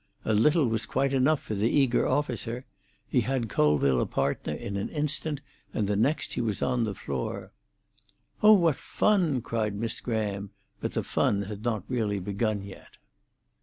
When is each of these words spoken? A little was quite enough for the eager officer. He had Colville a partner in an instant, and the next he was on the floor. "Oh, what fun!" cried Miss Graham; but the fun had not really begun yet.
A 0.25 0.33
little 0.33 0.67
was 0.67 0.87
quite 0.87 1.13
enough 1.13 1.39
for 1.43 1.53
the 1.53 1.69
eager 1.69 2.07
officer. 2.07 2.65
He 3.07 3.21
had 3.21 3.49
Colville 3.49 4.01
a 4.01 4.07
partner 4.07 4.53
in 4.53 4.75
an 4.75 4.89
instant, 4.89 5.41
and 5.75 5.85
the 5.87 5.95
next 5.95 6.33
he 6.33 6.41
was 6.41 6.59
on 6.63 6.85
the 6.85 6.95
floor. 6.95 7.51
"Oh, 8.41 8.53
what 8.53 8.77
fun!" 8.77 9.43
cried 9.43 9.75
Miss 9.75 10.01
Graham; 10.01 10.49
but 10.79 10.93
the 10.93 11.03
fun 11.03 11.43
had 11.43 11.63
not 11.63 11.83
really 11.87 12.17
begun 12.19 12.63
yet. 12.63 12.97